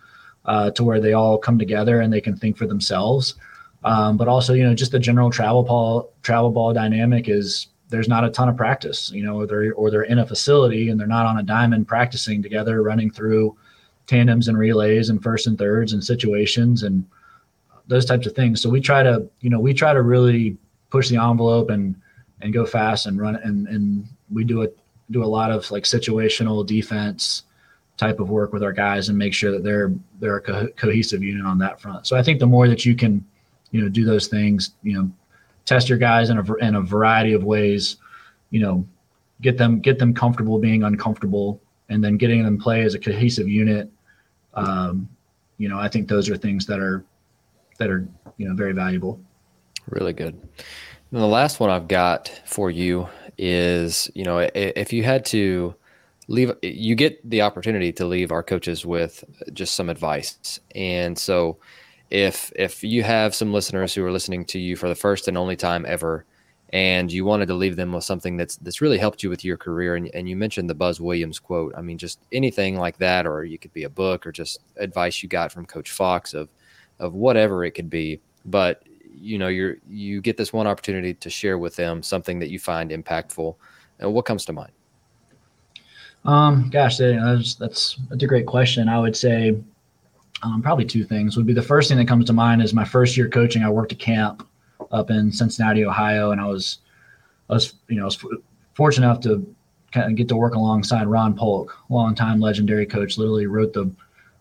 [0.45, 3.35] uh, to where they all come together and they can think for themselves.
[3.83, 8.07] Um, but also, you know, just the general travel ball travel ball dynamic is there's
[8.07, 10.99] not a ton of practice, you know, or they're or they're in a facility and
[10.99, 13.55] they're not on a diamond practicing together, running through
[14.07, 17.05] tandems and relays and first and thirds and situations and
[17.87, 18.61] those types of things.
[18.61, 20.57] So we try to, you know, we try to really
[20.89, 21.95] push the envelope and
[22.41, 24.77] and go fast and run and and we do it
[25.11, 27.43] do a lot of like situational defense
[27.97, 31.23] type of work with our guys and make sure that they're they're a co- cohesive
[31.23, 32.05] unit on that front.
[32.07, 33.25] So I think the more that you can,
[33.71, 35.11] you know, do those things, you know,
[35.65, 37.97] test your guys in a in a variety of ways,
[38.49, 38.85] you know,
[39.41, 43.47] get them get them comfortable being uncomfortable, and then getting them play as a cohesive
[43.47, 43.89] unit.
[44.53, 45.09] Um,
[45.57, 47.03] you know, I think those are things that are
[47.77, 49.19] that are you know very valuable.
[49.89, 50.33] Really good.
[51.11, 55.75] And the last one I've got for you is, you know, if you had to
[56.27, 60.59] leave you get the opportunity to leave our coaches with just some advice.
[60.73, 61.57] And so
[62.09, 65.37] if if you have some listeners who are listening to you for the first and
[65.37, 66.25] only time ever
[66.69, 69.57] and you wanted to leave them with something that's that's really helped you with your
[69.57, 73.25] career and, and you mentioned the buzz williams quote i mean just anything like that
[73.25, 76.49] or you could be a book or just advice you got from coach fox of
[76.99, 78.21] of whatever it could be.
[78.45, 78.83] But
[79.17, 82.59] you know you're you get this one opportunity to share with them something that you
[82.59, 83.55] find impactful.
[83.99, 84.71] And what comes to mind
[86.25, 88.89] um, gosh, that's, that's that's a great question.
[88.89, 89.57] I would say
[90.43, 92.85] um, probably two things would be the first thing that comes to mind is my
[92.85, 93.63] first year coaching.
[93.63, 94.47] I worked a camp
[94.91, 96.79] up in Cincinnati, Ohio, and I was
[97.49, 98.25] I was you know I was
[98.73, 99.55] fortunate enough to
[99.91, 103.17] kind of get to work alongside Ron Polk, longtime legendary coach.
[103.17, 103.89] Literally wrote the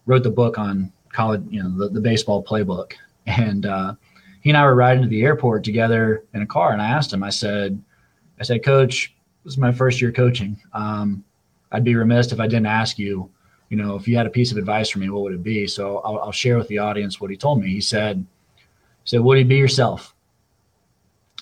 [0.07, 2.92] wrote the book on college, you know, the, the baseball playbook.
[3.27, 3.94] And uh,
[4.42, 7.12] he and I were riding to the airport together in a car, and I asked
[7.12, 7.23] him.
[7.23, 7.83] I said,
[8.38, 10.61] I said, Coach, this is my first year coaching.
[10.75, 11.25] Um,
[11.75, 13.29] I'd be remiss if I didn't ask you,
[13.69, 15.67] you know, if you had a piece of advice for me, what would it be?
[15.67, 17.69] So I'll, I'll share with the audience what he told me.
[17.69, 20.15] He said, he said, Woody, be yourself.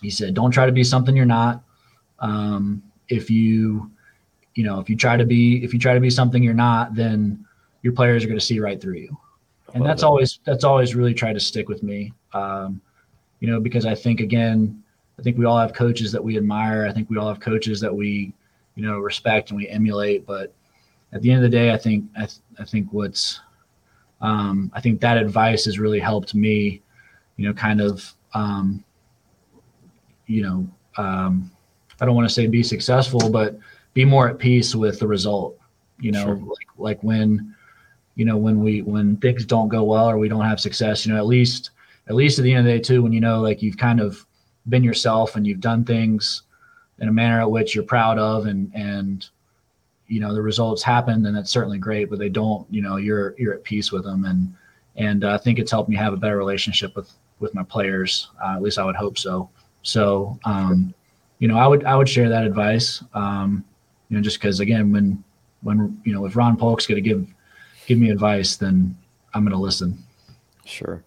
[0.01, 1.63] He said, don't try to be something you're not.
[2.19, 3.91] Um, if you,
[4.55, 6.95] you know, if you try to be, if you try to be something you're not,
[6.95, 7.45] then
[7.83, 9.17] your players are going to see right through you.
[9.75, 10.09] And that's that.
[10.09, 12.15] always, that's always really tried to stick with me.
[12.33, 12.81] Um,
[13.41, 14.83] you know, because I think again,
[15.19, 16.87] I think we all have coaches that we admire.
[16.87, 18.33] I think we all have coaches that we
[18.75, 20.27] you know respect and we emulate.
[20.27, 20.53] But
[21.13, 23.41] at the end of the day, I think I, th- I think what's
[24.21, 26.81] um, I think that advice has really helped me,
[27.37, 28.85] you know, kind of um,
[30.27, 31.51] you know um,
[32.01, 33.59] I don't want to say be successful, but
[33.95, 35.59] be more at peace with the result.
[36.01, 36.37] You know, sure.
[36.37, 37.55] like like when
[38.15, 41.13] you know when we when things don't go well or we don't have success, you
[41.13, 41.71] know, at least
[42.09, 44.01] at least at the end of the day too, when you know like you've kind
[44.01, 44.25] of
[44.69, 46.43] been yourself and you've done things
[47.03, 49.29] in a manner at which you're proud of and and
[50.07, 53.35] you know the results happen then that's certainly great but they don't you know you're
[53.37, 54.25] you're at peace with them.
[54.25, 54.55] And
[54.97, 57.11] and uh, i think it's helped me have a better relationship with
[57.41, 59.51] with my players uh, at least i would hope so.
[59.83, 60.95] So um,
[61.41, 63.65] you know i would i would share that advice um,
[64.09, 65.23] you know just because again when
[65.63, 67.27] when you know if ron polk's going to give
[67.87, 68.97] give me advice then
[69.35, 69.99] i'm going to listen.
[70.65, 71.03] Sure.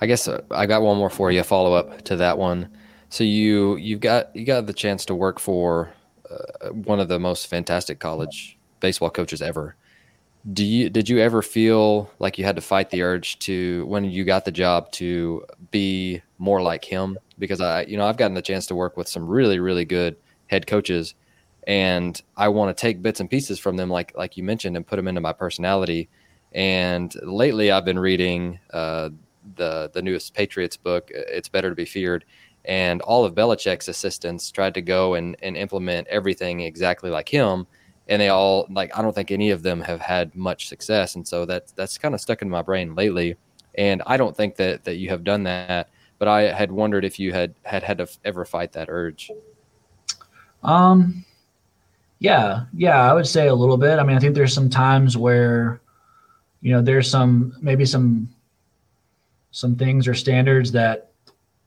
[0.00, 2.68] I guess uh, i got one more for you follow up to that one
[3.08, 5.92] so you you've got you got the chance to work for
[6.30, 9.76] uh, one of the most fantastic college baseball coaches ever.
[10.52, 14.04] Do you did you ever feel like you had to fight the urge to when
[14.04, 17.18] you got the job to be more like him?
[17.38, 20.16] Because I you know I've gotten the chance to work with some really really good
[20.46, 21.14] head coaches,
[21.66, 24.86] and I want to take bits and pieces from them like like you mentioned and
[24.86, 26.08] put them into my personality.
[26.52, 29.10] And lately, I've been reading uh,
[29.56, 31.10] the the newest Patriots book.
[31.12, 32.24] It's better to be feared
[32.66, 37.66] and all of Belichick's assistants tried to go and, and implement everything exactly like him.
[38.08, 41.26] and they all like I don't think any of them have had much success, and
[41.26, 43.36] so that that's kind of stuck in my brain lately.
[43.74, 47.18] And I don't think that that you have done that, but I had wondered if
[47.18, 49.30] you had had had to ever fight that urge.
[50.62, 51.24] Um,
[52.18, 53.98] yeah, yeah, I would say a little bit.
[53.98, 55.80] I mean, I think there's some times where,
[56.60, 58.28] you know, there's some maybe some
[59.50, 61.10] some things or standards that,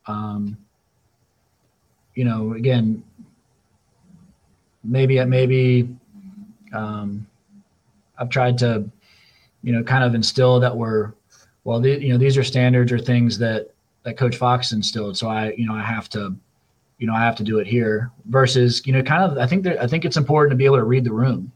[0.06, 0.58] um,
[2.20, 3.02] you know, again,
[4.84, 5.88] maybe maybe
[6.74, 7.26] um,
[8.18, 8.90] I've tried to,
[9.64, 11.14] you know, kind of instill that we're,
[11.64, 13.70] well, the, you know, these are standards or things that
[14.04, 15.18] that Coach Fox instilled.
[15.18, 16.36] So I, you know, I have to,
[16.98, 18.12] you know, I have to do it here.
[18.26, 20.76] Versus, you know, kind of, I think that I think it's important to be able
[20.76, 21.54] to read the room,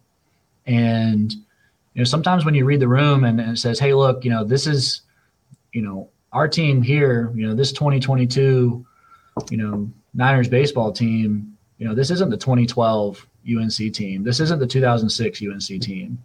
[0.65, 4.23] and you know, sometimes when you read the room and, and it says, hey, look,
[4.23, 5.01] you know, this is,
[5.73, 8.85] you know, our team here, you know, this 2022,
[9.51, 14.23] you know, Niners baseball team, you know, this isn't the 2012 UNC team.
[14.23, 16.17] This isn't the 2006 UNC team.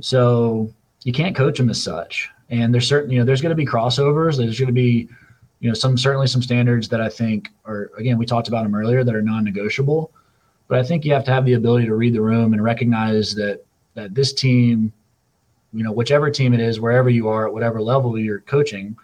[0.00, 0.72] So
[1.04, 2.30] you can't coach them as such.
[2.50, 4.36] And there's certain, you know, there's going to be crossovers.
[4.36, 5.08] There's going to be,
[5.60, 8.74] you know, some certainly some standards that I think are, again, we talked about them
[8.74, 10.10] earlier that are non-negotiable.
[10.68, 13.34] But I think you have to have the ability to read the room and recognize
[13.34, 14.92] that that this team,
[15.72, 18.96] you know, whichever team it is, wherever you are, at whatever level you're coaching,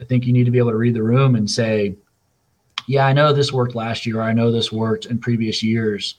[0.00, 1.94] I think you need to be able to read the room and say,
[2.86, 4.20] yeah, I know this worked last year.
[4.20, 6.16] I know this worked in previous years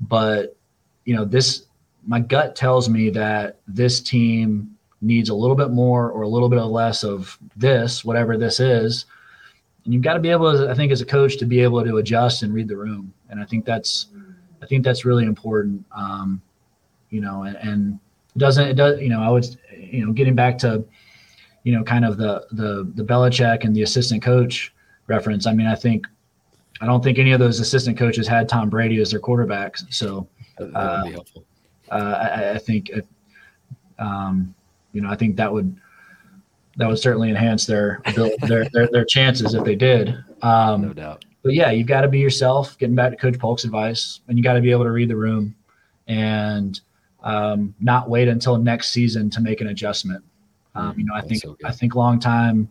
[0.00, 0.56] but
[1.04, 1.66] you know, this
[2.06, 6.48] my gut tells me that this team needs a little bit more or a little
[6.48, 9.06] bit less of this, whatever this is.
[9.84, 11.84] And you've got to be able to, I think, as a coach, to be able
[11.84, 13.12] to adjust and read the room.
[13.28, 14.08] And I think that's,
[14.62, 15.84] I think that's really important.
[15.94, 16.40] Um,
[17.10, 17.98] you know, and, and
[18.34, 19.46] it doesn't, it does, you know, I would,
[19.76, 20.84] you know, getting back to,
[21.64, 24.72] you know, kind of the the the Belichick and the assistant coach
[25.10, 25.46] reference.
[25.46, 26.06] I mean, I think
[26.80, 29.76] I don't think any of those assistant coaches had Tom Brady as their quarterback.
[29.90, 30.26] So
[30.58, 31.10] uh,
[31.90, 32.90] uh, I, I, think,
[33.98, 34.54] um,
[34.92, 35.76] you know, I think that would
[36.76, 40.16] that would certainly enhance their their, their, their chances if they did.
[40.40, 41.24] Um, no doubt.
[41.42, 42.78] But yeah, you've got to be yourself.
[42.78, 45.16] Getting back to Coach Polk's advice, and you got to be able to read the
[45.16, 45.54] room
[46.06, 46.80] and
[47.22, 50.24] um, not wait until next season to make an adjustment.
[50.74, 52.70] Um, you know, I think so I think long time,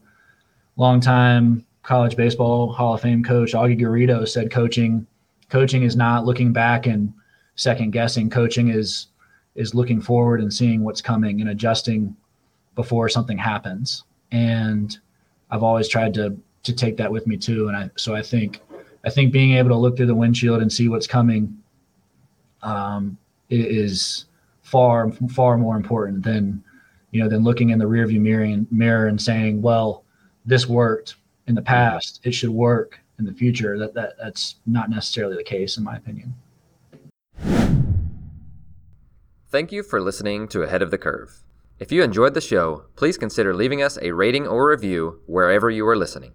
[0.78, 5.08] long time college baseball Hall of Fame coach Augie Garrido said coaching
[5.50, 7.14] coaching is not looking back and
[7.56, 8.30] second guessing.
[8.30, 9.08] Coaching is
[9.56, 12.16] is looking forward and seeing what's coming and adjusting
[12.76, 14.04] before something happens.
[14.32, 14.98] And
[15.52, 17.68] I've always tried to to take that with me too.
[17.68, 18.62] And I so I think
[19.06, 21.58] I think being able to look through the windshield and see what's coming
[22.62, 23.18] um,
[23.50, 24.26] is
[24.62, 26.64] far far more important than
[27.12, 30.04] you know than looking in the rearview mirror and, mirror and saying, well,
[30.46, 31.16] this worked
[31.50, 33.78] in the past, it should work in the future.
[33.78, 36.36] That, that that's not necessarily the case, in my opinion.
[39.50, 41.44] Thank you for listening to Ahead of the Curve.
[41.80, 45.88] If you enjoyed the show, please consider leaving us a rating or review wherever you
[45.88, 46.34] are listening.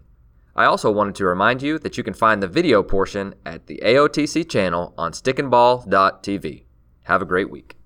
[0.55, 3.79] I also wanted to remind you that you can find the video portion at the
[3.83, 6.65] AOTC channel on stickandball.tv.
[7.03, 7.77] Have a great week.